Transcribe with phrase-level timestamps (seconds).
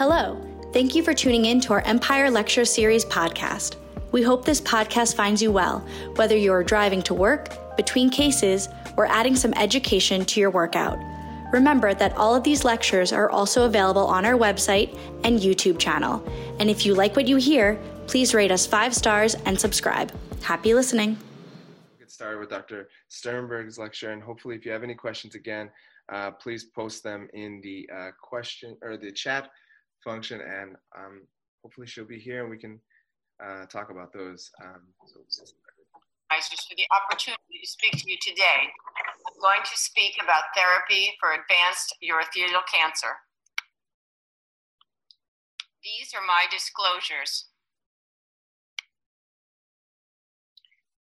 [0.00, 0.40] Hello.
[0.72, 3.76] Thank you for tuning in to our Empire Lecture Series podcast.
[4.12, 9.04] We hope this podcast finds you well, whether you're driving to work, between cases, or
[9.04, 10.98] adding some education to your workout.
[11.52, 16.26] Remember that all of these lectures are also available on our website and YouTube channel.
[16.58, 20.10] And if you like what you hear, please rate us five stars and subscribe.
[20.40, 21.18] Happy listening.
[21.98, 22.88] Get started with Dr.
[23.08, 25.70] Sternberg's lecture, and hopefully, if you have any questions again,
[26.10, 29.50] uh, please post them in the uh, question or the chat
[30.04, 31.22] function, and um,
[31.62, 32.80] hopefully she'll be here and we can
[33.42, 34.50] uh, talk about those.
[34.62, 35.44] Um, so
[36.30, 38.70] for the opportunity to speak to you today.
[38.70, 43.18] I'm going to speak about therapy for advanced urothelial cancer.
[45.82, 47.50] These are my disclosures.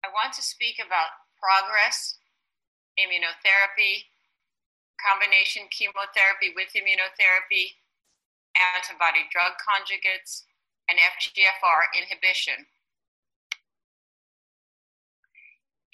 [0.05, 2.22] I want to speak about progress,
[3.02, 4.05] immunotherapy,
[5.02, 7.74] combination chemotherapy with immunotherapy,
[8.55, 10.44] antibody drug conjugates,
[10.90, 12.66] and FGFR inhibition.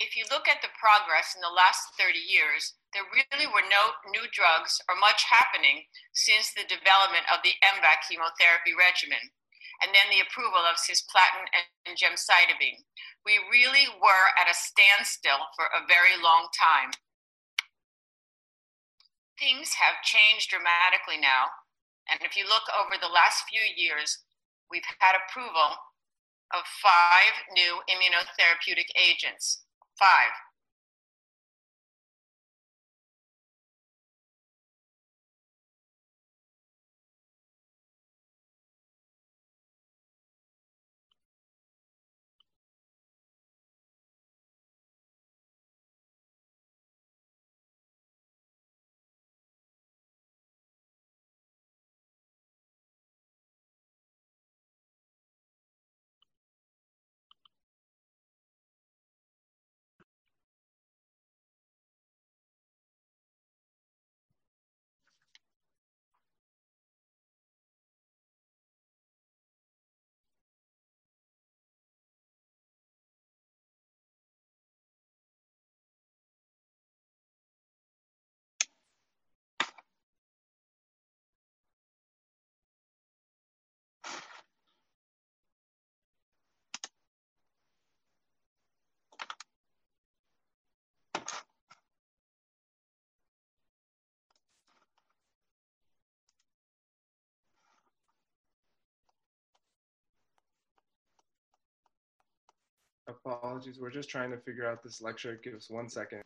[0.02, 3.94] If you look at the progress in the last 30 years, there really were no
[4.09, 5.86] new drugs or much happening
[6.17, 9.21] since the development of the MVAC chemotherapy regimen
[9.86, 11.45] and then the approval of cisplatin
[11.86, 12.81] and gemcitabine.
[13.25, 16.93] We really were at a standstill for a very long time.
[19.38, 21.49] Things have changed dramatically now,
[22.09, 24.19] and if you look over the last few years,
[24.69, 25.77] we've had approval
[26.53, 29.63] of five new immunotherapeutic agents.
[29.99, 30.33] Five,
[103.26, 105.39] Apologies, we're just trying to figure out this lecture.
[105.44, 106.23] Give us one second.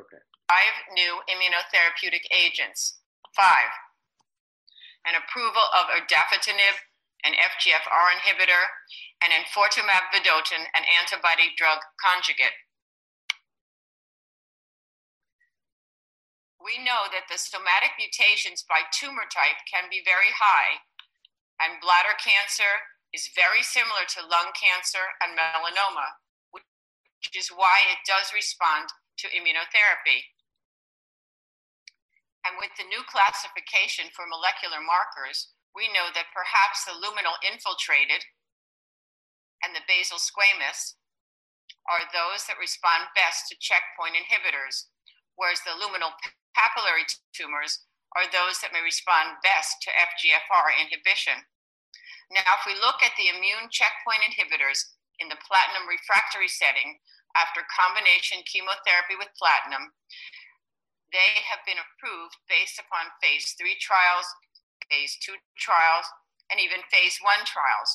[0.00, 0.24] Okay.
[0.48, 3.04] Five new immunotherapeutic agents.
[3.36, 3.68] Five.
[5.04, 6.80] An approval of erdafitinib,
[7.24, 8.64] an FGFR inhibitor,
[9.20, 12.56] and enfortumab vedotin, an antibody drug conjugate.
[16.60, 20.80] We know that the somatic mutations by tumor type can be very high,
[21.60, 26.20] and bladder cancer is very similar to lung cancer and melanoma,
[26.52, 26.64] which
[27.36, 30.24] is why it does respond to immunotherapy.
[32.44, 38.24] And with the new classification for molecular markers, we know that perhaps the luminal infiltrated
[39.60, 40.96] and the basal squamous
[41.84, 44.88] are those that respond best to checkpoint inhibitors,
[45.36, 46.16] whereas the luminal
[46.56, 47.04] papillary
[47.36, 47.84] tumors
[48.16, 51.46] are those that may respond best to FGFR inhibition.
[52.32, 56.98] Now, if we look at the immune checkpoint inhibitors in the platinum refractory setting,
[57.38, 59.94] after combination chemotherapy with platinum.
[61.10, 64.26] They have been approved based upon phase three trials,
[64.86, 66.06] phase two trials,
[66.50, 67.90] and even phase one trials.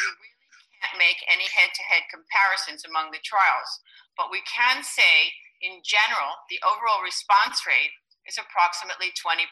[0.00, 0.32] We really
[0.80, 3.68] can't make any head to head comparisons among the trials,
[4.16, 5.32] but we can say
[5.64, 7.96] in general, the overall response rate
[8.28, 9.48] is approximately 20%.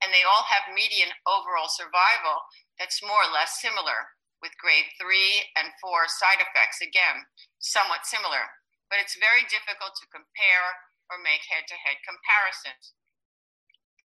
[0.00, 2.44] And they all have median overall survival
[2.80, 4.16] that's more or less similar.
[4.40, 6.80] With grade three and four side effects.
[6.80, 7.28] Again,
[7.60, 8.48] somewhat similar,
[8.88, 10.68] but it's very difficult to compare
[11.12, 12.96] or make head to head comparisons.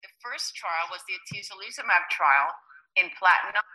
[0.01, 2.49] The first trial was the atezolizumab trial
[2.97, 3.65] in platinum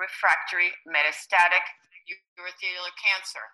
[0.00, 1.62] refractory metastatic
[2.38, 3.44] urothelial cancer.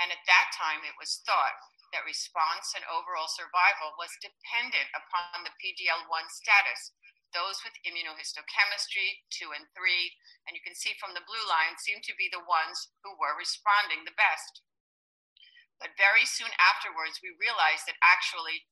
[0.00, 1.56] And at that time, it was thought
[1.92, 6.96] that response and overall survival was dependent upon the PDL 1 status.
[7.32, 10.12] Those with immunohistochemistry 2 and 3,
[10.44, 13.32] and you can see from the blue line, seem to be the ones who were
[13.32, 14.60] responding the best.
[15.80, 18.68] But very soon afterwards, we realized that actually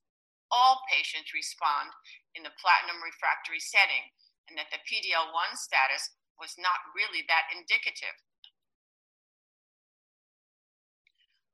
[0.52, 1.96] all patients respond
[2.36, 4.12] in the platinum refractory setting,
[4.44, 8.20] and that the PDL 1 status was not really that indicative.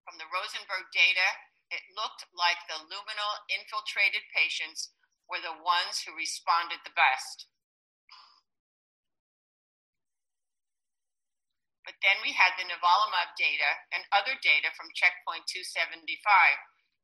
[0.03, 1.29] From the Rosenberg data,
[1.71, 4.96] it looked like the luminal infiltrated patients
[5.27, 7.51] were the ones who responded the best.
[11.87, 16.19] But then we had the nivolumab data and other data from CheckMate 275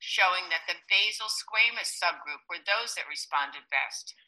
[0.02, 4.18] showing that the basal squamous subgroup were those that responded best.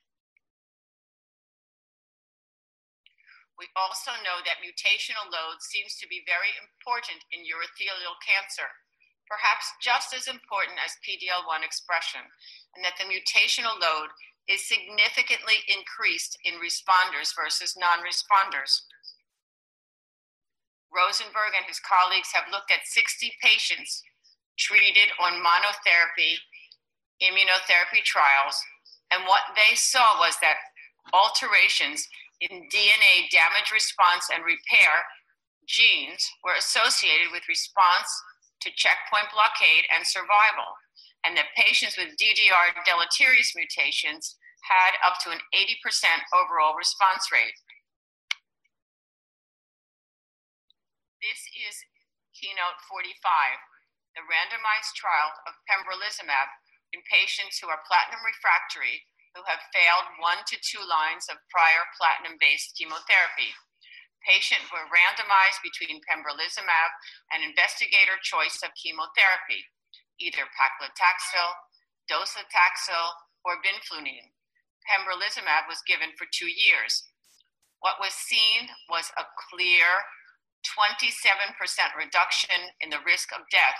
[3.58, 8.70] We also know that mutational load seems to be very important in urothelial cancer
[9.34, 12.22] perhaps just as important as PDL1 expression,
[12.78, 14.14] and that the mutational load
[14.46, 18.86] is significantly increased in responders versus non responders.
[20.94, 24.02] Rosenberg and his colleagues have looked at 60 patients
[24.54, 26.38] treated on monotherapy
[27.18, 28.62] immunotherapy trials,
[29.10, 30.58] and what they saw was that
[31.12, 32.06] alterations
[32.40, 35.06] in DNA damage response and repair
[35.66, 38.10] genes were associated with response
[38.64, 40.74] to checkpoint blockade and survival,
[41.22, 45.76] and that patients with DDR deleterious mutations had up to an 80%
[46.32, 47.56] overall response rate.
[51.20, 51.76] This is
[52.36, 53.16] Keynote 45,
[54.16, 56.48] the randomized trial of pembrolizumab
[56.92, 61.82] in patients who are platinum refractory who have failed one to two lines of prior
[61.98, 63.50] platinum based chemotherapy.
[64.24, 66.90] Patients were randomized between pembrolizumab
[67.32, 69.68] and investigator choice of chemotherapy,
[70.16, 71.48] either paclitaxel,
[72.08, 73.04] docetaxel,
[73.44, 74.32] or vinflunine.
[74.88, 77.04] Pembrolizumab was given for two years.
[77.80, 79.84] What was seen was a clear
[80.64, 81.52] 27%
[81.92, 83.76] reduction in the risk of death.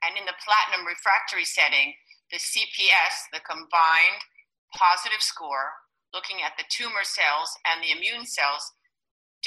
[0.00, 1.92] And in the platinum refractory setting,
[2.32, 4.24] the CPS, the combined
[4.72, 5.76] positive score,
[6.12, 8.64] looking at the tumor cells and the immune cells,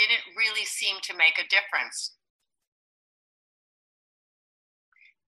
[0.01, 2.17] didn't really seem to make a difference.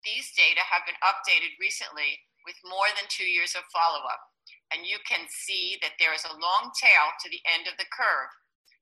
[0.02, 4.20] These data have been updated recently with more than two years of follow up,
[4.74, 7.88] and you can see that there is a long tail to the end of the
[7.88, 8.31] curve,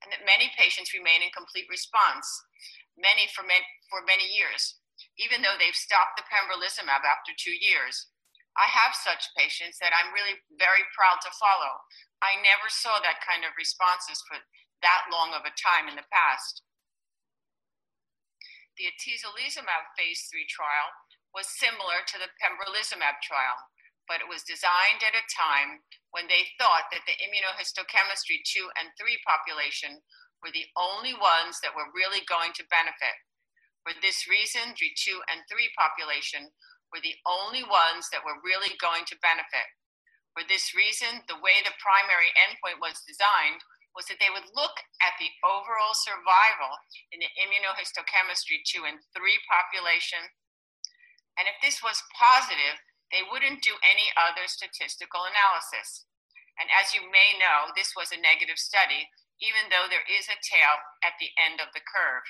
[0.02, 2.26] and that many patients remain in complete response,
[2.98, 4.82] many for, many, for many years,
[5.22, 8.10] even though they've stopped the pembrolizumab after two years.
[8.58, 11.86] I have such patients that I'm really very proud to follow.
[12.20, 14.42] I never saw that kind of responses for
[14.82, 16.62] that long of a time in the past.
[18.78, 20.90] The atezolizumab phase three trial
[21.32, 23.58] was similar to the pembrolizumab trial,
[24.08, 28.92] but it was designed at a time when they thought that the immunohistochemistry 2 and
[29.00, 30.04] 3 population
[30.44, 33.16] were the only ones that were really going to benefit.
[33.88, 36.52] For this reason, the 2 and 3 population
[36.92, 39.68] were the only ones that were really going to benefit.
[40.36, 43.64] For this reason, the way the primary endpoint was designed
[43.96, 46.72] was that they would look at the overall survival
[47.12, 50.24] in the immunohistochemistry 2 and 3 population.
[51.36, 52.80] And if this was positive,
[53.12, 56.08] they wouldn't do any other statistical analysis.
[56.56, 59.12] And as you may know, this was a negative study,
[59.44, 62.28] even though there is a tail at the end of the curve.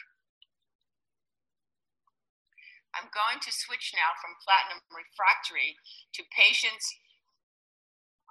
[2.92, 5.80] I'm going to switch now from platinum refractory
[6.18, 6.92] to patients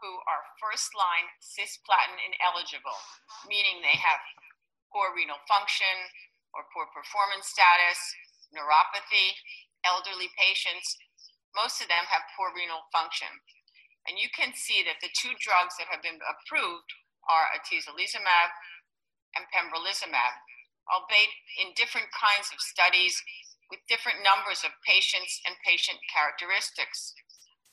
[0.01, 2.97] who are first line cisplatin ineligible,
[3.45, 4.21] meaning they have
[4.89, 6.09] poor renal function
[6.57, 8.01] or poor performance status,
[8.51, 9.37] neuropathy,
[9.85, 10.97] elderly patients.
[11.53, 13.31] Most of them have poor renal function.
[14.09, 16.91] And you can see that the two drugs that have been approved
[17.29, 18.51] are atezolizumab
[19.37, 20.35] and pembrolizumab,
[20.89, 21.31] albeit
[21.61, 23.21] in different kinds of studies
[23.69, 27.15] with different numbers of patients and patient characteristics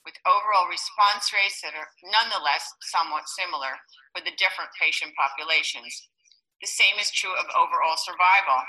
[0.08, 3.76] with overall response rates that are nonetheless somewhat similar
[4.16, 5.92] for the different patient populations.
[6.64, 8.64] The same is true of overall survival.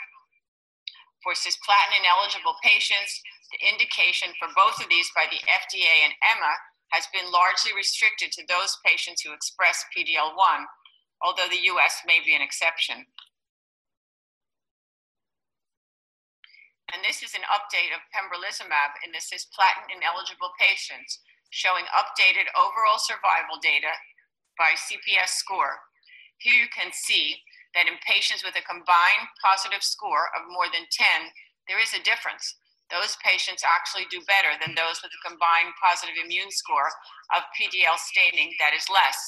[1.23, 3.23] For cisplatin ineligible patients,
[3.55, 6.55] the indication for both of these by the FDA and EMA
[6.91, 10.67] has been largely restricted to those patients who express PDL1,
[11.23, 13.07] although the US may be an exception.
[16.89, 23.01] And this is an update of pembrolizumab in the cisplatin ineligible patients, showing updated overall
[23.01, 23.93] survival data
[24.59, 25.81] by CPS score.
[26.39, 27.41] Here you can see
[27.75, 31.31] that in patients with a combined positive score of more than 10,
[31.69, 32.57] there is a difference.
[32.89, 36.89] Those patients actually do better than those with a combined positive immune score
[37.37, 39.21] of PDL staining that is less.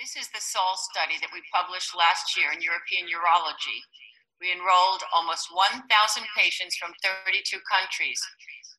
[0.00, 3.80] This is the SAUL study that we published last year in European Urology.
[4.40, 5.88] We enrolled almost 1,000
[6.36, 8.20] patients from 32 countries,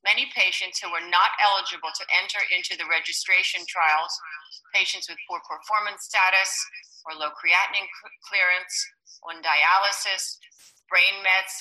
[0.06, 4.14] many patients who were not eligible to enter into the registration trials,
[4.74, 6.52] patients with poor performance status
[7.06, 7.90] or low creatinine
[8.28, 8.76] clearance,
[9.26, 10.38] on dialysis,
[10.92, 11.54] brain mets,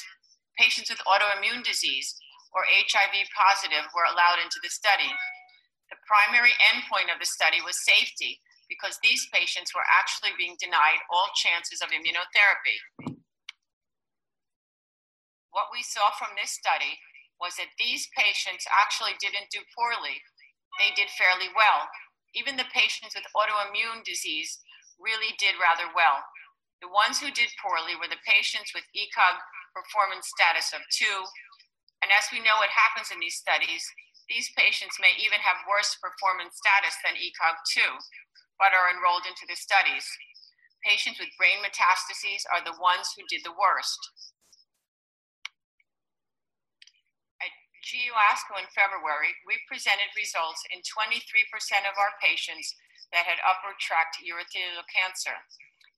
[0.61, 2.14] patients with autoimmune disease
[2.52, 5.09] or HIV positive were allowed into the study.
[5.88, 11.00] The primary endpoint of the study was safety because these patients were actually being denied
[11.09, 13.16] all chances of immunotherapy
[15.57, 17.00] what we saw from this study
[17.40, 20.21] was that these patients actually didn't do poorly.
[20.81, 21.88] They did fairly well.
[22.37, 24.61] Even the patients with autoimmune disease
[25.00, 26.25] really did rather well.
[26.85, 29.37] The ones who did poorly were the patients with ECOG
[29.73, 31.25] performance status of two.
[32.05, 33.85] And as we know what happens in these studies,
[34.28, 37.81] these patients may even have worse performance status than ECOG 2,
[38.61, 40.05] but are enrolled into the studies.
[40.85, 44.00] Patients with brain metastases are the ones who did the worst.
[47.87, 51.23] GU ASCO in February, we presented results in 23%
[51.87, 52.75] of our patients
[53.14, 55.38] that had upper tract urothelial cancer.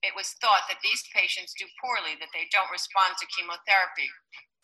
[0.05, 4.05] It was thought that these patients do poorly, that they don't respond to chemotherapy.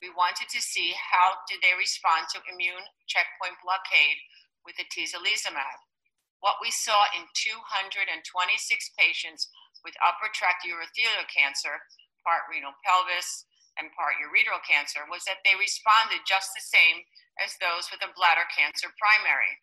[0.06, 4.22] We wanted to see how did they respond to immune checkpoint blockade
[4.62, 5.82] with atezolizumab.
[6.46, 8.22] What we saw in 226
[9.02, 9.50] patients
[9.82, 11.90] with upper tract urothelial cancer,
[12.22, 17.04] part renal pelvis, and part ureteral cancer was that they responded just the same
[17.40, 19.60] as those with a bladder cancer primary.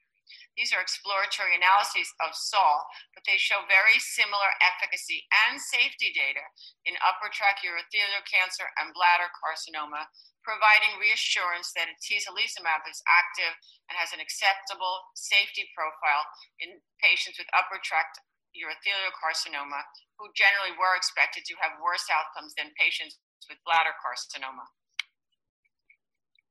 [0.57, 2.85] These are exploratory analyses of SAUL,
[3.17, 6.45] but they show very similar efficacy and safety data
[6.85, 10.09] in upper tract urothelial cancer and bladder carcinoma,
[10.45, 13.57] providing reassurance that atezolizumab is active
[13.89, 16.29] and has an acceptable safety profile
[16.61, 18.21] in patients with upper tract
[18.53, 19.81] urothelial carcinoma,
[20.21, 23.17] who generally were expected to have worse outcomes than patients
[23.49, 24.67] with bladder carcinoma.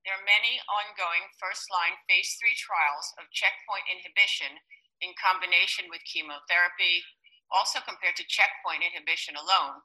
[0.01, 4.57] There are many ongoing first line phase three trials of checkpoint inhibition
[5.01, 7.05] in combination with chemotherapy,
[7.53, 9.81] also compared to checkpoint inhibition alone.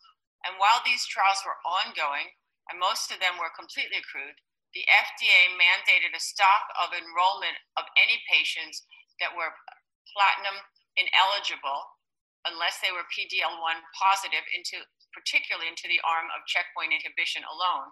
[0.49, 2.33] And while these trials were ongoing,
[2.73, 4.41] and most of them were completely accrued,
[4.73, 8.85] the FDA mandated a stop of enrollment of any patients
[9.21, 9.53] that were
[10.13, 10.57] platinum
[10.97, 11.97] ineligible
[12.49, 14.85] unless they were PD-L1 positive into
[15.17, 17.89] particularly into the arm of checkpoint inhibition alone.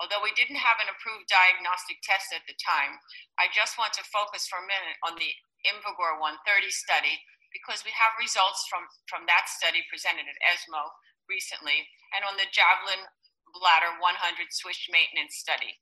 [0.00, 2.96] Although we didn't have an approved diagnostic test at the time,
[3.36, 5.28] I just want to focus for a minute on the
[5.68, 7.20] IMvigor 130 study
[7.52, 10.88] because we have results from, from that study presented at ESMO
[11.28, 11.84] recently
[12.16, 13.04] and on the Javelin
[13.52, 15.76] Bladder 100 switch maintenance study.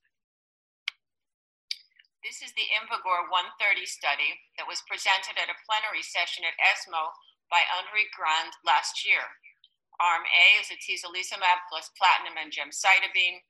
[2.27, 7.15] This is the IMvigor 130 study that was presented at a plenary session at ESMO
[7.47, 9.23] by Enrique Grande last year.
[9.99, 13.43] Arm A is atezolizumab plus platinum and gemcitabine.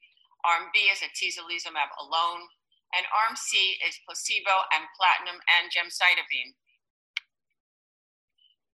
[0.48, 2.48] Arm B is atezolizumab alone.
[2.96, 6.56] And Arm C is placebo and platinum and gemcitabine.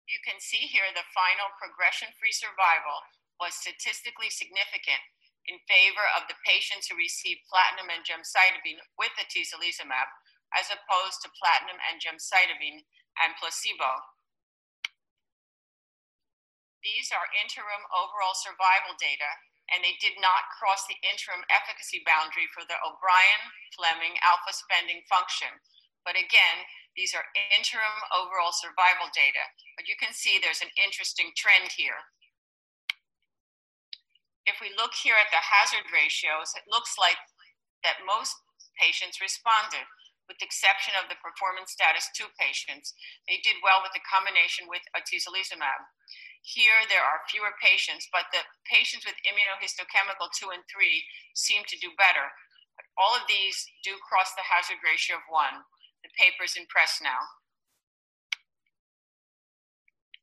[0.09, 3.05] You can see here the final progression-free survival
[3.37, 5.05] was statistically significant
[5.45, 10.09] in favor of the patients who received platinum and gemcitabine with the atezolizumab
[10.57, 12.81] as opposed to platinum and gemcitabine
[13.21, 14.01] and placebo.
[16.79, 19.27] These are interim overall survival data,
[19.69, 23.43] and they did not cross the interim efficacy boundary for the O'Brien
[23.75, 25.51] Fleming alpha spending function.
[26.07, 26.63] But again,
[26.95, 29.43] these are interim overall survival data.
[29.75, 31.99] But you can see there's an interesting trend here.
[34.47, 37.19] If we look here at the hazard ratios, it looks like
[37.83, 38.33] that most
[38.79, 39.85] patients responded,
[40.29, 42.93] with the exception of the performance status 2 patients.
[43.25, 45.89] They did well with the combination with atezolizumab.
[46.45, 51.81] Here, there are fewer patients, but the patients with immunohistochemical 2 and 3 seem to
[51.81, 52.29] do better.
[52.95, 55.65] All of these do cross the hazard ratio of 1.
[56.05, 57.19] The paper's in press now.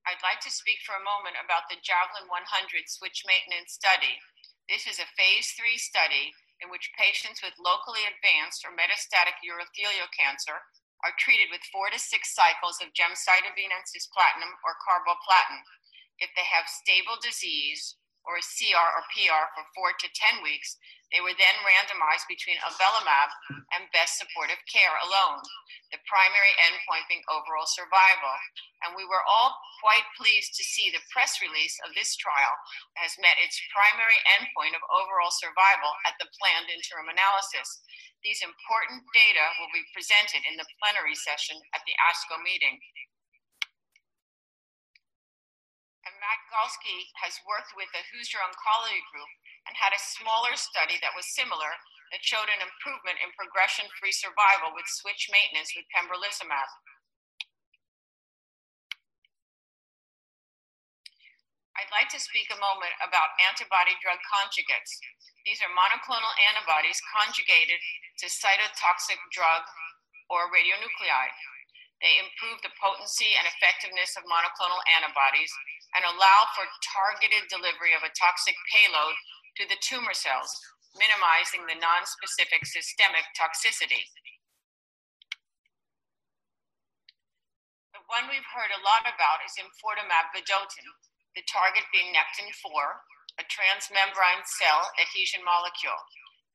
[0.06, 4.22] I'd like to speak for a moment about the Javelin 100 switch maintenance study.
[4.70, 6.30] This is a phase three study
[6.62, 10.64] in which patients with locally advanced or metastatic urothelial cancer
[11.04, 15.60] are treated with four to six cycles of gemcitabine and cisplatin or carboplatin.
[16.18, 20.76] If they have stable disease or a CR or PR for four to 10 weeks,
[21.14, 23.30] they were then randomized between avelumab
[23.78, 25.38] and best supportive care alone,
[25.94, 28.34] the primary endpoint being overall survival.
[28.82, 32.54] And we were all quite pleased to see the press release of this trial
[32.98, 37.86] has met its primary endpoint of overall survival at the planned interim analysis.
[38.26, 42.82] These important data will be presented in the plenary session at the ASCO meeting.
[46.06, 49.26] And Matt Galsky has worked with the Hoosier Oncology Group
[49.66, 51.74] and had a smaller study that was similar
[52.14, 56.70] that showed an improvement in progression free survival with switch maintenance with pembrolizumab.
[61.74, 64.96] I'd like to speak a moment about antibody drug conjugates.
[65.44, 67.82] These are monoclonal antibodies conjugated
[68.22, 69.66] to cytotoxic drug
[70.30, 71.36] or radionuclide.
[72.04, 75.52] They improve the potency and effectiveness of monoclonal antibodies
[75.96, 79.16] and allow for targeted delivery of a toxic payload
[79.56, 80.52] to the tumor cells,
[81.00, 84.04] minimizing the nonspecific systemic toxicity.
[87.96, 90.88] The one we've heard a lot about is enfortumab vedotin,
[91.32, 92.68] the target being Nectin-4,
[93.40, 95.96] a transmembrane cell adhesion molecule.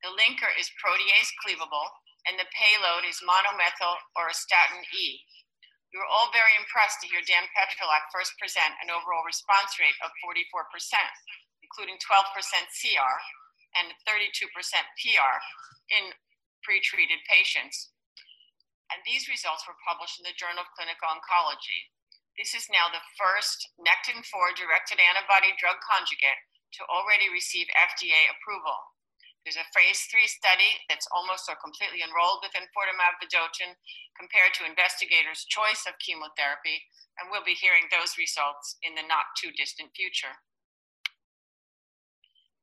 [0.06, 1.86] The linker is protease cleavable,
[2.26, 5.22] and the payload is monomethyl auristatin E.
[5.92, 9.98] We were all very impressed to hear Dan Petrylak first present an overall response rate
[10.00, 10.40] of 44%,
[11.60, 12.32] including 12%
[12.80, 13.16] CR
[13.76, 15.34] and 32% PR
[15.92, 16.16] in
[16.64, 17.92] pretreated patients.
[18.88, 21.92] And these results were published in the Journal of Clinical Oncology.
[22.40, 26.40] This is now the first Nectin-4 directed antibody drug conjugate
[26.80, 28.80] to already receive FDA approval.
[29.42, 33.74] There's a phase three study that's almost or completely enrolled with enfortumab vedotin
[34.14, 36.86] compared to investigators' choice of chemotherapy,
[37.18, 40.38] and we'll be hearing those results in the not too distant future.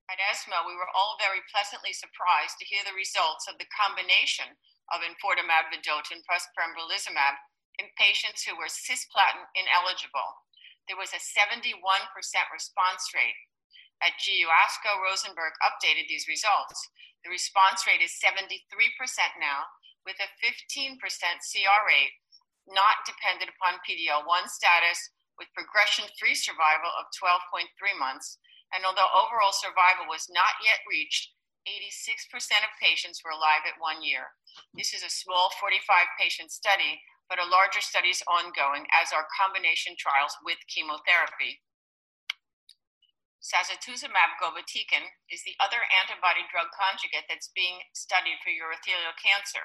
[0.10, 4.58] At ESMO, we were all very pleasantly surprised to hear the results of the combination
[4.90, 7.38] of enfortumab vedotin plus pembrolizumab
[7.78, 10.48] in patients who were cisplatin ineligible.
[10.88, 11.70] There was a 71%
[12.50, 13.38] response rate.
[14.00, 16.80] At GU ASCO, Rosenberg updated these results.
[17.24, 18.64] The response rate is 73%
[19.40, 19.68] now,
[20.06, 22.16] with a 15% CR rate
[22.70, 27.66] not dependent upon PD-L1 status, with progression-free survival of 12.3
[27.98, 28.38] months
[28.74, 31.34] and although overall survival was not yet reached,
[31.66, 32.30] 86%
[32.66, 34.34] of patients were alive at one year.
[34.74, 35.82] This is a small 45
[36.18, 41.62] patient study, but a larger study is ongoing, as are combination trials with chemotherapy.
[43.40, 49.64] Sacituzumab govitecan is the other antibody drug conjugate that's being studied for urothelial cancer.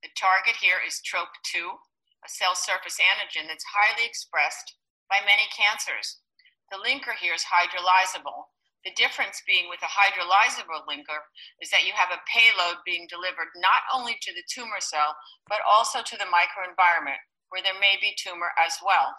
[0.00, 1.76] The target here is TROP2,
[2.24, 4.76] a cell surface antigen that's highly expressed
[5.12, 6.24] by many cancers.
[6.72, 8.56] The linker here is hydrolyzable.
[8.88, 11.20] The difference being with a hydrolyzable linker
[11.60, 15.12] is that you have a payload being delivered not only to the tumor cell,
[15.44, 19.12] but also to the microenvironment where there may be tumor as well.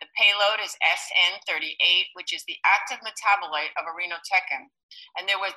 [0.00, 4.72] The payload is SN38, which is the active metabolite of irinotecan.
[5.20, 5.52] And there was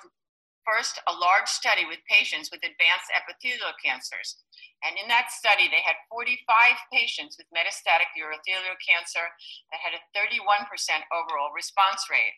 [0.67, 4.39] first a large study with patients with advanced epithelial cancers.
[4.83, 6.43] And in that study, they had 45
[6.91, 9.31] patients with metastatic urothelial cancer
[9.71, 10.67] that had a 31%
[11.11, 12.35] overall response rate.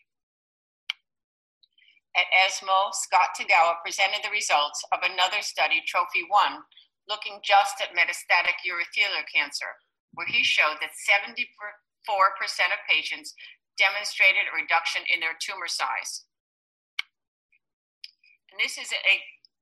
[2.14, 6.62] At ESMO, Scott Tagawa presented the results of another study, Trophy 1,
[7.10, 9.68] looking just at metastatic urothelial cancer,
[10.14, 11.44] where he showed that 74%
[12.08, 13.34] of patients
[13.76, 16.24] demonstrated a reduction in their tumor size.
[18.50, 19.16] And this is a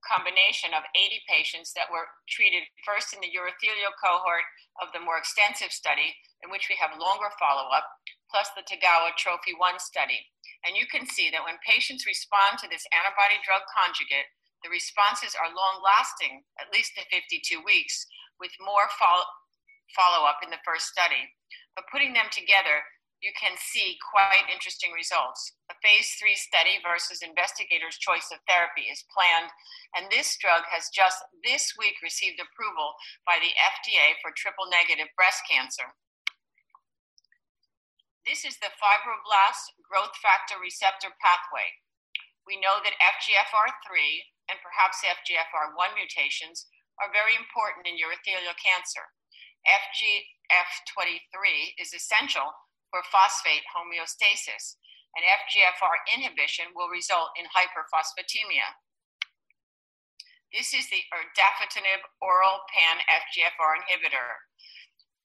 [0.05, 4.45] combination of 80 patients that were treated first in the urothelial cohort
[4.79, 7.89] of the more extensive study, in which we have longer follow up,
[8.29, 10.21] plus the Tagawa Trophy 1 study.
[10.69, 14.29] And you can see that when patients respond to this antibody drug conjugate,
[14.61, 18.05] the responses are long lasting, at least to 52 weeks,
[18.37, 21.33] with more follow up in the first study.
[21.75, 22.87] But putting them together,
[23.25, 25.57] you can see quite interesting results.
[25.73, 29.49] A phase three study versus investigators' choice of therapy is planned,
[29.97, 35.09] and this drug has just this week received approval by the FDA for triple negative
[35.17, 35.97] breast cancer.
[38.29, 41.81] This is the fibroblast growth factor receptor pathway.
[42.45, 43.89] We know that FGFR3
[44.53, 46.69] and perhaps FGFR1 mutations
[47.01, 49.09] are very important in urothelial cancer.
[50.53, 52.53] F23 is essential
[52.91, 54.77] for phosphate homeostasis,
[55.17, 58.69] and FGFR inhibition will result in hyperphosphatemia.
[60.53, 64.47] This is the erdafitinib oral pan FGFR inhibitor.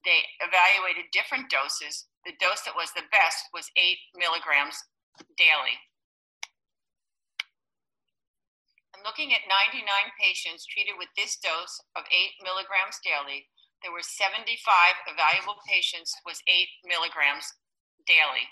[0.06, 2.10] They evaluated different doses.
[2.26, 4.82] The dose that was the best was 8 milligrams
[5.38, 5.78] daily.
[8.96, 9.86] I'm looking at 99
[10.20, 13.48] patients treated with this dose of 8 milligrams daily
[13.82, 14.60] there were 75
[15.08, 17.48] evaluable patients with 8 milligrams
[18.04, 18.48] daily.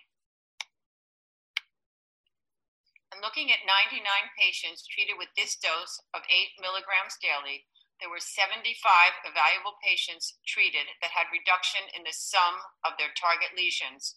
[3.12, 4.04] And looking at 99
[4.38, 7.66] patients treated with this dose of 8 milligrams daily,
[8.00, 8.78] there were 75
[9.26, 14.16] evaluable patients treated that had reduction in the sum of their target lesions,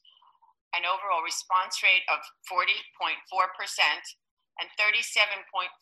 [0.76, 3.16] an overall response rate of 40.4%
[4.60, 5.72] and 37.4%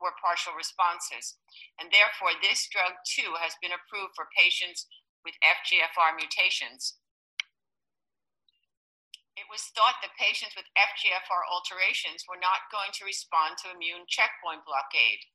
[0.00, 1.36] were partial responses.
[1.80, 4.86] And therefore, this drug too has been approved for patients
[5.24, 6.98] with FGFR mutations.
[9.36, 14.08] It was thought that patients with FGFR alterations were not going to respond to immune
[14.08, 15.28] checkpoint blockade.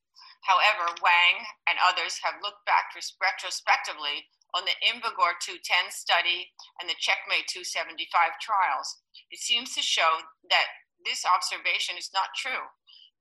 [0.50, 6.98] However, Wang and others have looked back retrospectively on the IMvigor 210 study and the
[6.98, 9.00] Checkmate 275 trials.
[9.30, 10.68] It seems to show that
[11.06, 12.74] this observation is not true.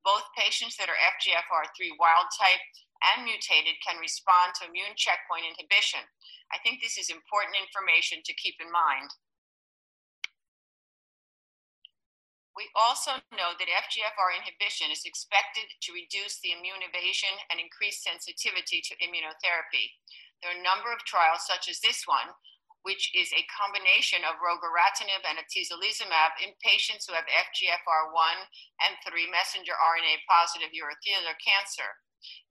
[0.04, 2.62] Both patients that are FGFR3 wild type
[3.14, 6.04] and mutated can respond to immune checkpoint inhibition.
[6.52, 9.12] I think this is important information to keep in mind.
[12.56, 18.04] We also know that FGFR inhibition is expected to reduce the immune evasion and increase
[18.04, 19.96] sensitivity to immunotherapy.
[20.42, 22.36] There are a number of trials, such as this one,
[22.82, 28.36] which is a combination of regorafenib and atezolizumab in patients who have FGFR1
[28.80, 32.00] and 3 messenger RNA positive urothelial cancer.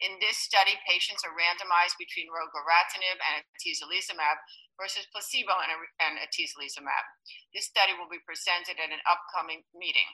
[0.02, 4.42] In this study, patients are randomized between regorafenib and atezolizumab
[4.78, 7.06] versus placebo and, and atezolizumab.
[7.54, 10.10] This study will be presented at an upcoming meeting.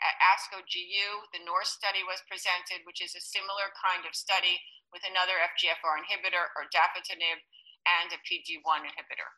[0.00, 4.56] At ASCO GU, the NORSE study was presented, which is a similar kind of study
[4.88, 7.44] with another FGFR inhibitor, erdafitinib,
[7.86, 9.30] and a PD1 inhibitor.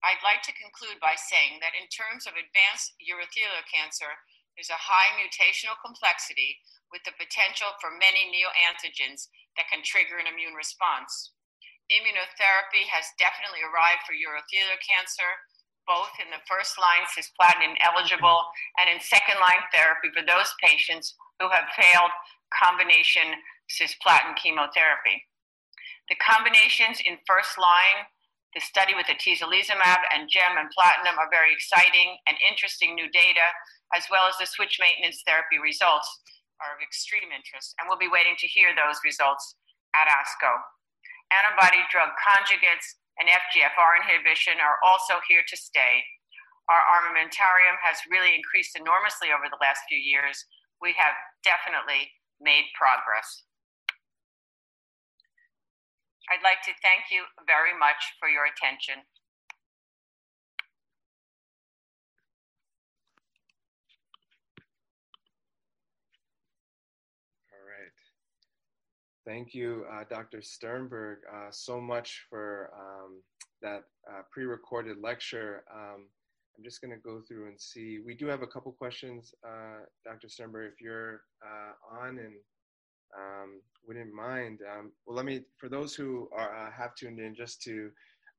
[0.00, 4.08] I'd like to conclude by saying that in terms of advanced urothelial cancer,
[4.56, 6.56] there's a high mutational complexity
[6.88, 11.36] with the potential for many neoantigens that can trigger an immune response.
[11.92, 15.26] Immunotherapy has definitely arrived for urothelial cancer,
[15.84, 18.46] both in the first line cisplatin eligible
[18.80, 22.14] and in second line therapy for those patients who have failed
[22.54, 23.36] combination
[23.68, 25.28] cisplatin chemotherapy.
[26.10, 28.02] The combinations in first line,
[28.50, 33.46] the study with atezolizumab and gem and platinum are very exciting and interesting new data,
[33.94, 36.10] as well as the switch maintenance therapy results
[36.58, 39.54] are of extreme interest, and we'll be waiting to hear those results
[39.94, 40.50] at ASCO.
[41.30, 46.02] Antibody drug conjugates and FGFR inhibition are also here to stay.
[46.66, 50.42] Our armamentarium has really increased enormously over the last few years.
[50.82, 51.14] We have
[51.46, 52.10] definitely
[52.42, 53.46] made progress.
[56.30, 58.94] I'd like to thank you very much for your attention.
[67.50, 67.90] All right.
[69.26, 70.40] Thank you, uh, Dr.
[70.40, 73.22] Sternberg, uh, so much for um,
[73.60, 75.64] that uh, pre-recorded lecture.
[75.74, 76.06] Um,
[76.56, 77.98] I'm just going to go through and see.
[78.06, 80.28] We do have a couple questions, uh, Dr.
[80.28, 82.34] Sternberg, if you're uh, on and
[83.16, 84.60] um, wouldn't mind.
[84.70, 87.90] Um, well, let me, for those who are, uh, have tuned in, just to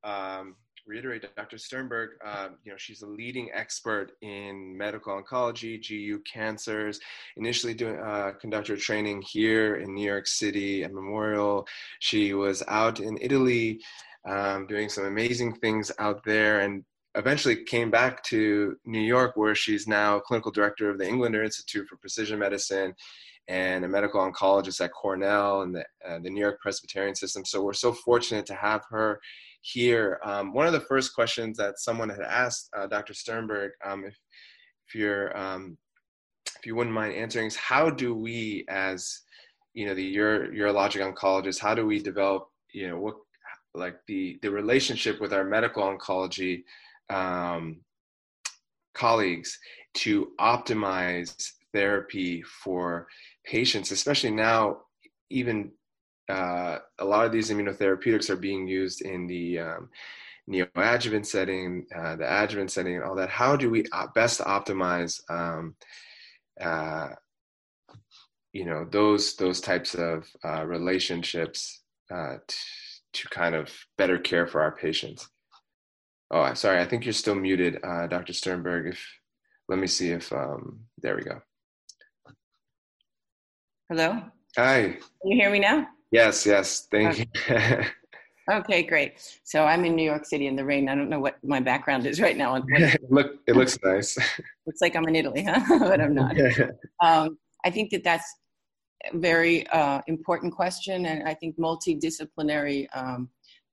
[0.04, 0.56] um,
[0.86, 1.58] reiterate, Dr.
[1.58, 7.00] Sternberg, uh, you know, she's a leading expert in medical oncology, GU cancers.
[7.36, 11.66] Initially, doing uh, conductor training here in New York City at Memorial.
[11.98, 13.80] She was out in Italy,
[14.26, 19.54] um, doing some amazing things out there, and eventually came back to New York, where
[19.54, 22.94] she's now clinical director of the Englander Institute for Precision Medicine
[23.48, 27.44] and a medical oncologist at Cornell and the, uh, the New York Presbyterian System.
[27.44, 29.20] So we're so fortunate to have her
[29.62, 30.20] here.
[30.24, 33.14] Um, one of the first questions that someone had asked uh, Dr.
[33.14, 34.16] Sternberg, um, if,
[34.88, 35.76] if you're um,
[36.58, 39.22] if you wouldn't mind answering, is how do we, as
[39.74, 43.16] you know, the uro- urologic oncologist, how do we develop, you know, what
[43.74, 46.62] like the the relationship with our medical oncology
[47.10, 47.80] um,
[48.94, 49.58] colleagues
[49.94, 53.06] to optimize therapy for
[53.44, 54.78] patients, especially now,
[55.30, 55.72] even
[56.28, 59.88] uh, a lot of these immunotherapeutics are being used in the um,
[60.48, 63.28] neoadjuvant setting, uh, the adjuvant setting, and all that.
[63.30, 65.74] How do we best optimize, um,
[66.60, 67.10] uh,
[68.52, 72.56] you know, those those types of uh, relationships uh, t-
[73.14, 75.28] to kind of better care for our patients?
[76.30, 78.32] Oh, sorry, I think you're still muted, uh, Dr.
[78.32, 78.86] Sternberg.
[78.86, 79.06] If
[79.68, 81.40] let me see if um, there we go.
[83.92, 84.22] Hello?
[84.56, 84.84] Hi.
[85.20, 85.86] Can you hear me now?
[86.12, 86.88] Yes, yes.
[86.90, 87.82] Thank okay.
[87.82, 87.84] you.
[88.50, 89.20] Okay, great.
[89.44, 90.88] So I'm in New York City in the rain.
[90.88, 92.56] I don't know what my background is right now.
[93.10, 94.16] Look, it looks nice.
[94.66, 95.78] looks like I'm in Italy, huh?
[95.78, 96.34] but I'm not.
[97.00, 98.24] Um, I think that that's
[99.12, 103.28] a very uh, important question, and I think multidisciplinary um,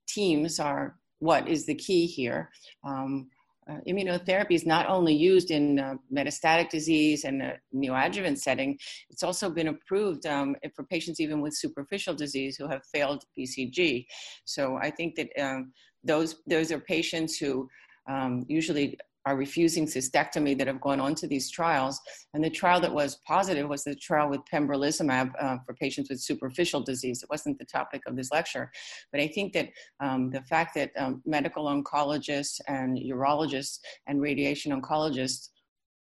[0.06, 2.50] teams are what is the key here.
[2.86, 3.28] Um,
[3.68, 8.78] uh, immunotherapy is not only used in uh, metastatic disease and a neoadjuvant setting,
[9.10, 14.06] it's also been approved um, for patients even with superficial disease who have failed BCG.
[14.44, 17.68] So I think that um, those, those are patients who
[18.08, 18.98] um, usually
[19.30, 22.00] are refusing cystectomy that have gone on to these trials.
[22.34, 26.20] And the trial that was positive was the trial with pembrolizumab uh, for patients with
[26.20, 27.22] superficial disease.
[27.22, 28.72] It wasn't the topic of this lecture.
[29.12, 29.68] But I think that
[30.00, 35.50] um, the fact that um, medical oncologists and urologists and radiation oncologists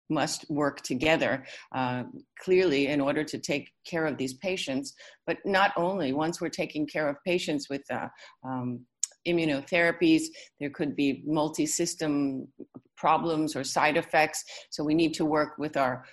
[0.09, 1.43] must work together
[1.75, 2.03] uh,
[2.39, 4.93] clearly in order to take care of these patients.
[5.25, 8.07] But not only, once we're taking care of patients with uh,
[8.45, 8.85] um,
[9.27, 10.23] immunotherapies,
[10.59, 12.47] there could be multi system
[12.95, 14.43] problems or side effects.
[14.69, 16.05] So we need to work with our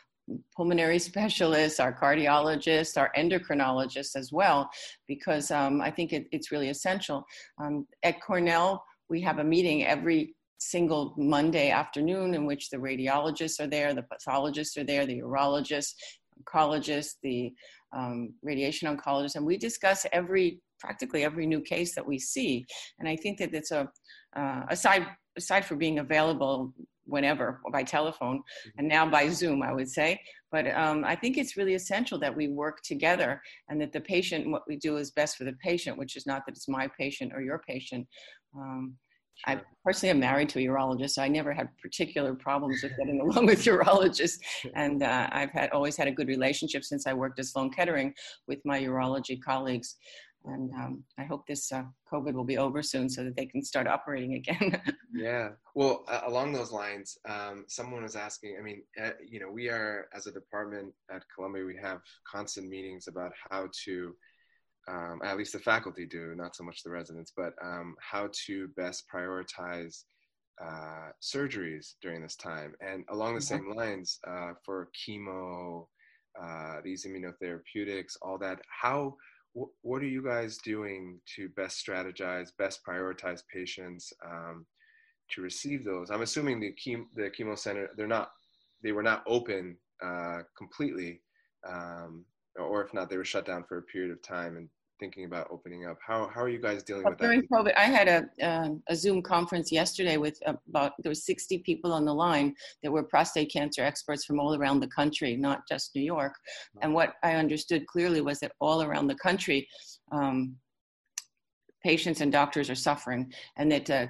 [0.57, 4.71] pulmonary specialists, our cardiologists, our endocrinologists as well,
[5.07, 7.25] because um, I think it, it's really essential.
[7.63, 13.61] Um, at Cornell, we have a meeting every single Monday afternoon in which the radiologists
[13.61, 15.95] are there, the pathologists are there, the urologists,
[16.43, 17.53] oncologists, the
[17.95, 22.67] um, radiation oncologists, and we discuss every practically every new case that we see.
[22.99, 23.89] And I think that it's a
[24.37, 26.73] uh, aside aside for being available
[27.07, 28.79] whenever by telephone mm-hmm.
[28.79, 30.19] and now by zoom i would say
[30.51, 34.45] but um, i think it's really essential that we work together and that the patient
[34.45, 36.89] and what we do is best for the patient which is not that it's my
[36.99, 38.07] patient or your patient
[38.57, 38.97] um,
[39.37, 39.57] Sure.
[39.57, 43.21] I personally am married to a urologist, so I never had particular problems with getting
[43.25, 44.39] along with urologists.
[44.75, 48.15] And uh, I've had always had a good relationship since I worked at Sloan Kettering
[48.47, 49.97] with my urology colleagues.
[50.47, 53.63] And um, I hope this uh, COVID will be over soon so that they can
[53.63, 54.81] start operating again.
[55.15, 55.51] yeah.
[55.75, 58.57] Well, uh, along those lines, um, someone was asking.
[58.59, 62.69] I mean, uh, you know, we are as a department at Columbia, we have constant
[62.69, 64.15] meetings about how to,
[64.87, 68.69] um, at least the faculty do, not so much the residents, but um, how to
[68.77, 70.03] best prioritize
[70.63, 72.75] uh, surgeries during this time.
[72.81, 73.67] And along the mm-hmm.
[73.67, 75.87] same lines, uh, for chemo,
[76.41, 79.17] uh, these immunotherapeutics, all that, how
[79.55, 84.67] what are you guys doing to best strategize, best prioritize patients um,
[85.31, 86.11] to receive those?
[86.11, 88.33] I'm assuming the chemo, the chemo center, they're not,
[88.83, 91.21] they were not open uh, completely,
[91.69, 92.25] um,
[92.59, 94.57] or if not, they were shut down for a period of time.
[94.57, 95.99] And thinking about opening up.
[96.05, 97.49] How, how are you guys dealing with during that?
[97.49, 101.59] During COVID, I had a, uh, a Zoom conference yesterday with about, there were 60
[101.59, 105.67] people on the line that were prostate cancer experts from all around the country, not
[105.69, 106.35] just New York.
[106.83, 109.69] And what I understood clearly was that all around the country,
[110.13, 110.57] um,
[111.83, 114.07] patients and doctors are suffering and that uh,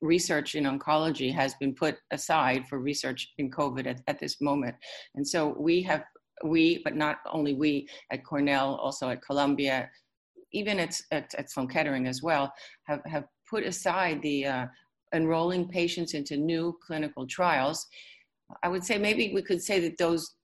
[0.00, 4.76] research in oncology has been put aside for research in COVID at, at this moment.
[5.14, 6.04] And so we have
[6.44, 9.90] we, but not only we at Cornell, also at Columbia,
[10.52, 12.52] even at, at, at Sloan Kettering as well,
[12.84, 14.66] have, have put aside the uh,
[15.14, 17.86] enrolling patients into new clinical trials.
[18.62, 20.34] I would say maybe we could say that those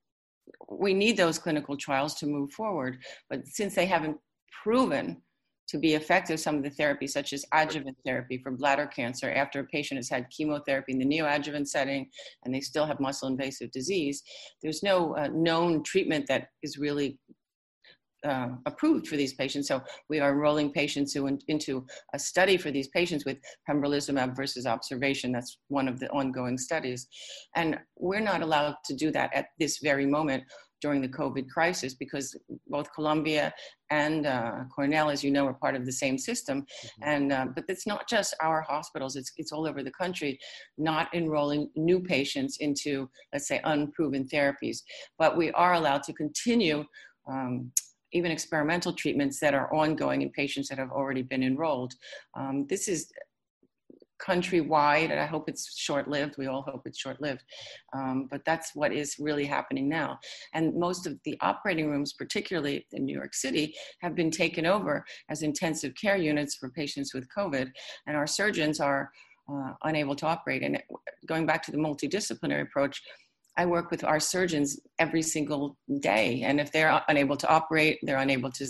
[0.71, 2.99] we need those clinical trials to move forward,
[3.31, 4.19] but since they haven't
[4.63, 5.23] proven
[5.69, 9.61] to be effective, some of the therapies, such as adjuvant therapy for bladder cancer, after
[9.61, 12.09] a patient has had chemotherapy in the neoadjuvant setting
[12.45, 14.23] and they still have muscle invasive disease,
[14.63, 17.19] there's no uh, known treatment that is really
[18.25, 19.69] uh, approved for these patients.
[19.69, 24.37] So we are enrolling patients who in, into a study for these patients with pembrolizumab
[24.37, 25.33] versus observation.
[25.33, 27.07] That's one of the ongoing studies.
[27.55, 30.45] And we're not allowed to do that at this very moment
[30.85, 33.55] during the COVID crisis because both Columbia
[33.91, 36.57] and uh, Cornell, as you know, are part of the same system.
[36.61, 37.11] Mm-hmm.
[37.13, 40.39] And uh, but it's not just our hospitals; it's it's all over the country,
[40.77, 44.79] not enrolling new patients into let's say unproven therapies.
[45.19, 46.85] But we are allowed to continue.
[47.27, 47.73] Um,
[48.15, 51.95] even experimental treatments that are ongoing in patients that have already been enrolled.
[52.35, 53.11] Um, this is
[54.23, 56.37] countrywide, and I hope it's short lived.
[56.39, 57.43] We all hope it's short lived.
[57.95, 60.19] Um, but that's what is really happening now.
[60.55, 65.05] And most of the operating rooms, particularly in New York City, have been taken over
[65.29, 67.71] as intensive care units for patients with COVID.
[68.07, 69.11] And our surgeons are
[69.53, 70.63] uh, unable to operate.
[70.63, 70.81] And
[71.27, 73.03] going back to the multidisciplinary approach,
[73.57, 76.43] I work with our surgeons every single day.
[76.43, 78.67] And if they're unable to operate, they're unable to,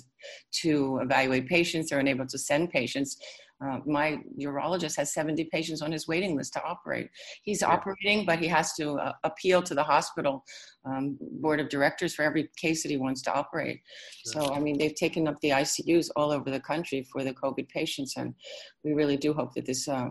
[0.63, 3.17] to evaluate patients, they're unable to send patients.
[3.65, 7.09] Uh, my urologist has 70 patients on his waiting list to operate.
[7.45, 7.69] He's yeah.
[7.69, 10.45] operating, but he has to uh, appeal to the hospital
[10.85, 13.81] um, board of directors for every case that he wants to operate.
[14.25, 17.69] So, I mean, they've taken up the ICUs all over the country for the COVID
[17.69, 18.35] patients, and
[18.83, 19.89] we really do hope that this.
[19.89, 20.11] Uh,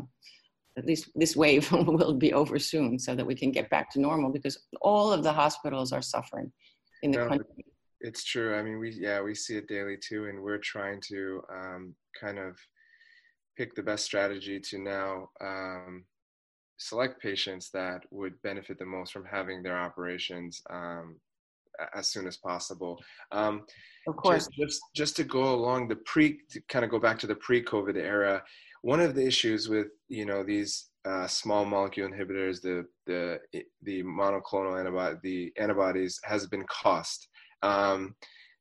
[0.77, 4.01] at least this wave will be over soon so that we can get back to
[4.01, 6.51] normal because all of the hospitals are suffering
[7.03, 7.65] in the no, country.
[8.01, 8.55] It's true.
[8.57, 12.37] I mean, we, yeah, we see it daily too, and we're trying to um, kind
[12.37, 12.57] of
[13.57, 16.03] pick the best strategy to now um,
[16.77, 21.17] select patients that would benefit the most from having their operations um,
[21.95, 23.01] as soon as possible.
[23.31, 23.65] Um,
[24.07, 24.47] of course.
[24.47, 27.35] Just, just, just to go along the pre, to kind of go back to the
[27.35, 28.43] pre-COVID era,
[28.83, 33.39] one of the issues with you know these uh, small molecule inhibitors, the the
[33.81, 37.27] the monoclonal antibody, the antibodies has been cost.
[37.63, 38.15] Um,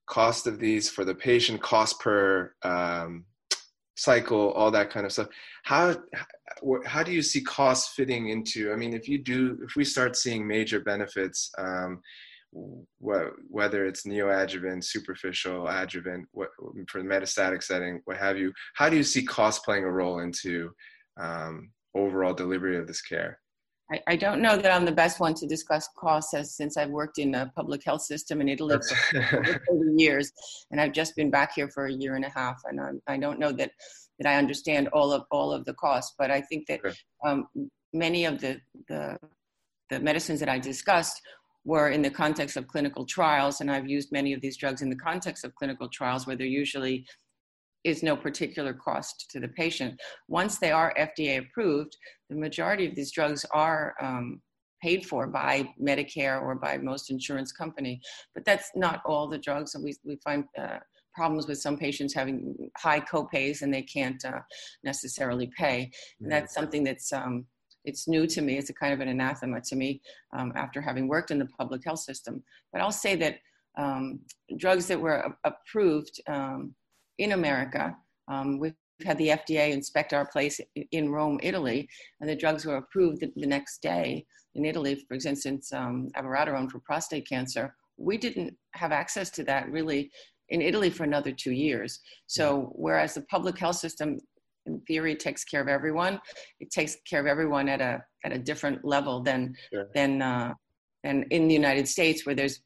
[0.07, 3.25] cost of these for the patient, cost per um,
[3.97, 5.29] cycle, all that kind of stuff.
[5.65, 5.97] How
[6.87, 8.73] how do you see costs fitting into?
[8.73, 12.01] I mean, if you do, if we start seeing major benefits, um,
[12.99, 16.51] whether it's neoadjuvant, superficial, adjuvant, what,
[16.89, 20.21] for the metastatic setting, what have you, how do you see cost playing a role
[20.21, 20.71] into
[21.19, 23.39] um, overall delivery of this care?
[23.91, 26.91] I, I, don't know that I'm the best one to discuss costs as, since I've
[26.91, 28.77] worked in a public health system in Italy
[29.13, 29.59] for 30
[29.97, 30.33] years,
[30.71, 33.17] and I've just been back here for a year and a half, and I'm, I
[33.17, 33.71] do not know that
[34.19, 36.81] that I understand all of all of the costs, but I think that
[37.27, 37.47] um,
[37.93, 39.19] many of the, the
[39.91, 41.21] the medicines that I discussed
[41.65, 44.91] were in the context of clinical trials, and I've used many of these drugs in
[44.91, 47.07] the context of clinical trials where there usually
[47.85, 50.01] is no particular cost to the patient.
[50.29, 51.97] Once they are FDA approved,
[52.31, 54.41] the majority of these drugs are um,
[54.83, 58.01] paid for by Medicare or by most insurance company.
[58.35, 60.79] But that's not all the drugs, and we, we find uh,
[61.15, 64.41] problems with some patients having high copays and they can't uh,
[64.83, 65.91] necessarily pay.
[66.21, 67.45] And that's something that's um,
[67.85, 68.59] it's new to me.
[68.59, 70.01] It's a kind of an anathema to me
[70.37, 72.43] um, after having worked in the public health system.
[72.73, 73.39] But I'll say that
[73.79, 74.21] um,
[74.57, 76.75] drugs that were approved um,
[77.19, 77.97] in America,
[78.29, 80.61] um, we've had the FDA inspect our place
[80.93, 81.89] in Rome, Italy,
[82.21, 84.95] and the drugs were approved the, next day in Italy.
[85.09, 87.75] For instance, um, abiraterone for prostate cancer.
[87.97, 90.11] We didn't have access to that really
[90.49, 92.01] in Italy for another two years.
[92.27, 94.19] So whereas the public health system
[94.67, 96.21] in theory takes care of everyone
[96.61, 99.89] it takes care of everyone at a at a different level than sure.
[99.95, 100.53] than uh,
[101.05, 102.61] than in the united states where there's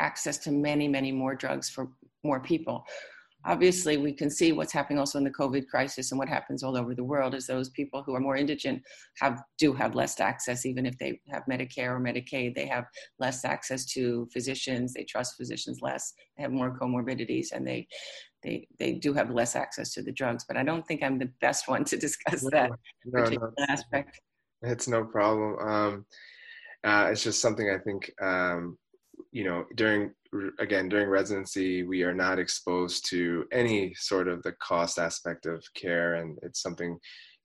[0.00, 1.88] access to many many more drugs for
[2.24, 2.84] more people
[3.44, 6.76] obviously we can see what's happening also in the covid crisis and what happens all
[6.76, 8.82] over the world is those people who are more indigent
[9.18, 12.84] have do have less access even if they have medicare or medicaid they have
[13.18, 17.86] less access to physicians they trust physicians less they have more comorbidities and they
[18.42, 20.44] they they do have less access to the drugs.
[20.46, 22.70] But I don't think I'm the best one to discuss that
[23.04, 24.20] no, particular no, aspect.
[24.62, 25.58] It's no problem.
[25.58, 26.06] Um,
[26.84, 28.78] uh, it's just something I think um,
[29.32, 30.12] you know during
[30.58, 35.64] again during residency we are not exposed to any sort of the cost aspect of
[35.74, 36.98] care, and it's something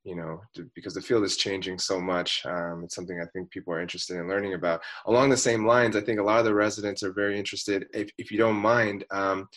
[0.05, 0.39] you know,
[0.75, 2.45] because the field is changing so much.
[2.45, 4.81] Um, it's something I think people are interested in learning about.
[5.07, 8.11] Along the same lines, I think a lot of the residents are very interested, if,
[8.19, 9.49] if you don't mind, um,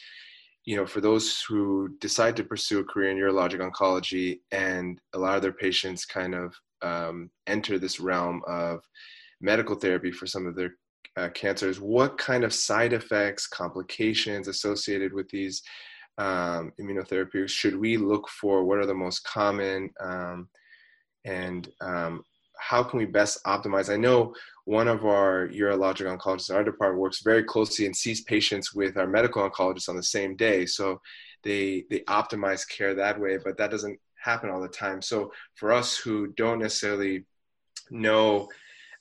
[0.64, 5.18] you know, for those who decide to pursue a career in urologic oncology and a
[5.18, 8.80] lot of their patients kind of um, enter this realm of
[9.42, 10.76] medical therapy for some of their
[11.18, 15.62] uh, cancers, what kind of side effects, complications associated with these
[16.18, 18.64] um, immunotherapies should we look for?
[18.64, 19.90] What are the most common?
[20.00, 20.48] Um,
[21.24, 22.22] and um,
[22.58, 23.92] how can we best optimize?
[23.92, 28.22] I know one of our urologic oncologists in our department works very closely and sees
[28.22, 30.66] patients with our medical oncologists on the same day.
[30.66, 31.00] So
[31.42, 35.00] they they optimize care that way, but that doesn't happen all the time.
[35.02, 37.24] So for us who don't necessarily
[37.90, 38.48] know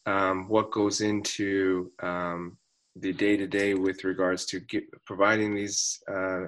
[0.08, 2.58] um, what goes into um,
[2.96, 6.46] the day to day with regards to get, providing these uh,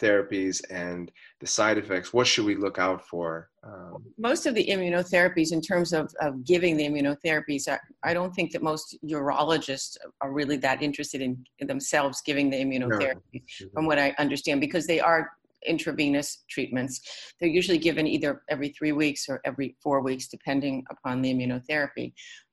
[0.00, 4.66] therapies and the side effects what should we look out for um, most of the
[4.66, 9.96] immunotherapies in terms of, of giving the immunotherapies I, I, don't think that most urologists
[10.20, 13.40] are really that interested in, in themselves giving the immunotherapy no.
[13.40, 13.66] Mm-hmm.
[13.72, 15.30] from what i understand because they are
[15.66, 17.00] intravenous treatments
[17.38, 22.12] they're usually given either every three weeks or every four weeks depending upon the immunotherapy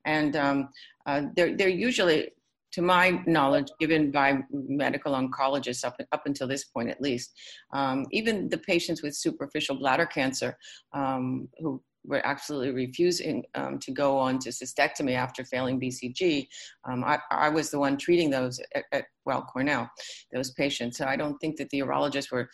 [0.09, 0.69] and um,
[1.05, 2.29] uh, they're, they're usually
[2.71, 7.31] to my knowledge, given by medical oncologists up, up until this point at least,
[7.73, 10.55] um, even the patients with superficial bladder cancer
[10.93, 16.47] um, who were absolutely refusing um, to go on to cystectomy after failing BCG,
[16.87, 19.89] um, I, I, was the one treating those at, at, Weill Cornell,
[20.31, 20.97] those patients.
[20.97, 22.49] So I don't think that the urologists were,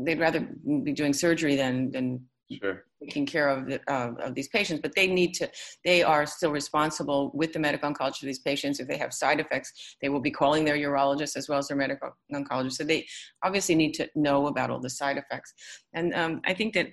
[0.00, 0.40] they'd rather
[0.82, 2.26] be doing surgery than, than
[2.60, 2.84] sure.
[3.02, 5.50] taking care of, the, of these patients, but they need to,
[5.84, 8.80] they are still responsible with the medical oncologist for these patients.
[8.80, 11.76] If they have side effects, they will be calling their urologist as well as their
[11.76, 12.72] medical oncologist.
[12.72, 13.06] So they
[13.42, 15.54] obviously need to know about all the side effects.
[15.94, 16.88] And um, I think that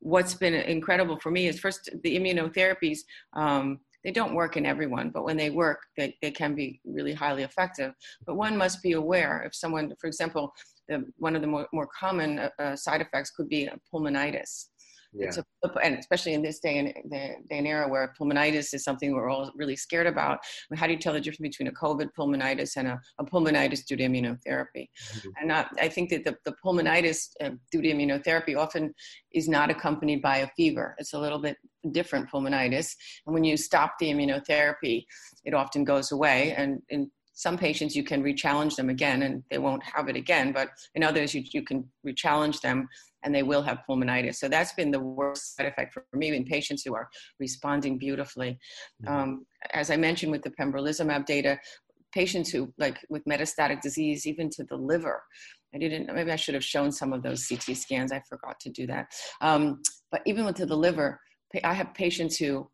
[0.00, 2.98] what's been incredible for me is first the immunotherapies.
[3.34, 7.12] Um, they don't work in everyone, but when they work, they, they can be really
[7.12, 7.92] highly effective.
[8.26, 10.54] But one must be aware if someone, for example,
[10.88, 14.66] the, one of the more, more common uh, uh side effects could be pulmonitis.
[15.12, 15.30] Yeah.
[15.64, 19.28] A, and especially in this day and, day and era where pulmonitis is something we're
[19.28, 20.38] all really scared about.
[20.38, 23.24] I mean, how do you tell the difference between a COVID pulmonitis and a, a
[23.24, 24.88] pulmonitis due to immunotherapy?
[25.14, 25.28] Mm-hmm.
[25.40, 28.94] And I, I, think that the, the pulmonitis uh, due to immunotherapy often
[29.32, 30.94] is not accompanied by a fever.
[30.98, 31.56] It's a little bit
[31.92, 32.94] different pulmonitis.
[33.26, 35.04] And when you stop the immunotherapy,
[35.44, 36.54] it often goes away.
[36.56, 37.10] And in
[37.40, 41.02] some patients you can re-challenge them again and they won't have it again but in
[41.02, 42.86] others you, you can re-challenge them
[43.22, 46.44] and they will have pulmonitis so that's been the worst side effect for me in
[46.44, 48.58] patients who are responding beautifully.
[49.02, 49.14] Mm-hmm.
[49.14, 51.58] um, as i mentioned with the pembrolizumab data
[52.12, 55.22] patients who like with metastatic disease even to the liver
[55.74, 58.68] i didn't maybe i should have shown some of those ct scans i forgot to
[58.68, 59.06] do that.
[59.40, 59.80] Um,
[60.12, 61.18] but even with to the liver
[61.64, 62.68] i have patients who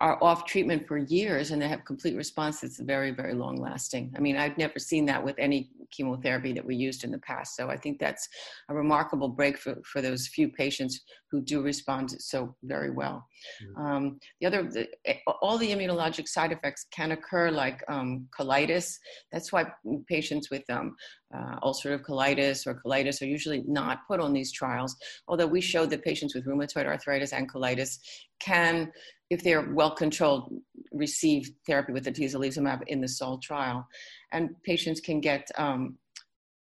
[0.00, 4.10] are off treatment for years and they have complete response that's very, very long lasting.
[4.16, 7.54] I mean, I've never seen that with any chemotherapy that we used in the past.
[7.54, 8.26] So I think that's
[8.70, 13.26] a remarkable break for, for those few patients who do respond so very well.
[13.62, 13.86] Mm-hmm.
[13.86, 14.88] Um, the other, the,
[15.42, 18.94] all the immunologic side effects can occur like um, colitis.
[19.32, 19.66] That's why
[20.08, 20.96] patients with um,
[21.34, 24.96] uh, ulcerative colitis or colitis are usually not put on these trials,
[25.28, 27.98] although we showed that patients with rheumatoid arthritis and colitis
[28.40, 28.90] can
[29.30, 30.52] if they're well controlled,
[30.92, 33.86] receive therapy with atezolizumab in the SAUL trial.
[34.32, 35.96] And patients can get um,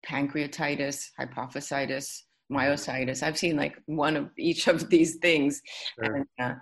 [0.06, 3.24] pancreatitis, hypophysitis, myositis.
[3.24, 5.62] I've seen like one of each of these things.
[6.04, 6.16] Sure.
[6.16, 6.54] And, uh,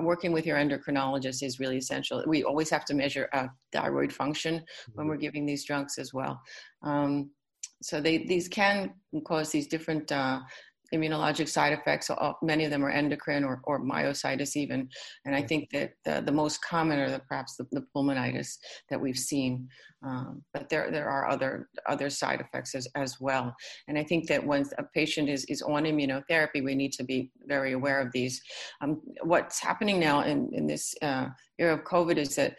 [0.00, 2.22] working with your endocrinologist is really essential.
[2.26, 4.92] We always have to measure uh, thyroid function mm-hmm.
[4.94, 6.40] when we're giving these drugs as well.
[6.82, 7.30] Um,
[7.82, 8.94] so they, these can
[9.26, 10.40] cause these different uh,
[10.94, 12.10] immunologic side effects.
[12.42, 14.88] Many of them are endocrine or, or myositis even.
[15.24, 18.58] And I think that the, the most common are the, perhaps the, the pulmonitis
[18.90, 19.68] that we've seen.
[20.06, 23.54] Um, but there, there are other, other side effects as, as well.
[23.88, 27.30] And I think that when a patient is, is on immunotherapy, we need to be
[27.46, 28.40] very aware of these.
[28.80, 31.26] Um, what's happening now in, in this uh,
[31.58, 32.56] era of COVID is that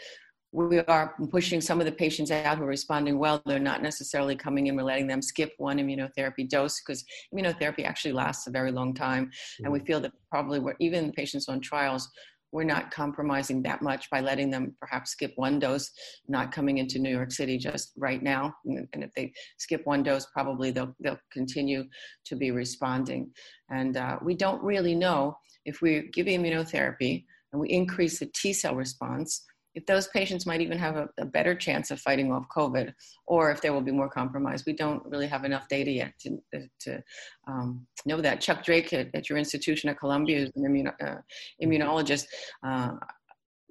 [0.52, 3.42] we are pushing some of the patients out who are responding well.
[3.46, 4.76] They're not necessarily coming in.
[4.76, 9.26] We're letting them skip one immunotherapy dose because immunotherapy actually lasts a very long time.
[9.26, 9.66] Mm-hmm.
[9.66, 12.10] And we feel that probably we're, even patients on trials,
[12.54, 15.92] we're not compromising that much by letting them perhaps skip one dose,
[16.30, 18.56] not coming into New York City just right now.
[18.66, 21.84] And if they skip one dose, probably they'll, they'll continue
[22.26, 23.32] to be responding.
[23.70, 28.54] And uh, we don't really know if we give immunotherapy and we increase the T
[28.54, 29.44] cell response
[29.78, 32.92] if those patients might even have a, a, better chance of fighting off COVID,
[33.28, 34.66] or if they will be more compromised.
[34.66, 36.40] We don't really have enough data yet to,
[36.80, 37.04] to
[37.48, 38.42] um, know that.
[38.42, 41.22] Chuck Drake at, at, your institution at Columbia, is an immuno, uh,
[41.64, 42.26] immunologist,
[42.66, 42.94] uh,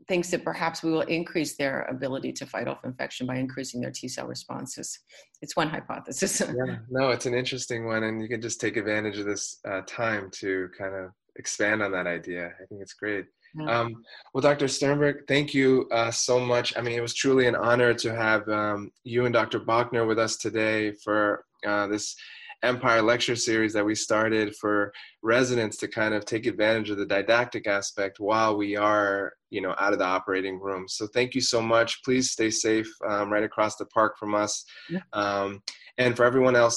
[0.06, 3.90] thinks that perhaps we will increase their ability to fight off infection by increasing their
[3.90, 5.00] T cell responses.
[5.42, 6.40] It's one hypothesis.
[6.40, 9.80] yeah, no, it's an interesting one, and you can just take advantage of this uh,
[9.88, 12.46] time to kind of expand on that idea.
[12.46, 13.26] I think it's great.
[13.60, 14.68] Um, well, Dr.
[14.68, 16.76] Sternberg, thank you uh, so much.
[16.76, 19.60] I mean, it was truly an honor to have um, you and Dr.
[19.60, 22.16] Bochner with us today for uh, this
[22.62, 24.92] Empire lecture series that we started for
[25.22, 29.74] residents to kind of take advantage of the didactic aspect while we are, you know,
[29.78, 30.88] out of the operating room.
[30.88, 32.02] So thank you so much.
[32.02, 34.64] Please stay safe um, right across the park from us.
[34.90, 35.00] Yeah.
[35.12, 35.62] Um,
[35.98, 36.74] and for everyone else,